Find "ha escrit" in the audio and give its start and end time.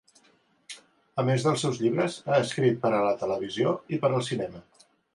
2.31-2.83